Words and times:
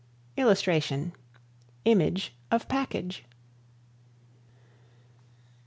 [Illustration: 0.35 1.13
Image 1.85 2.33
of 2.49 2.67
package. 2.67 3.23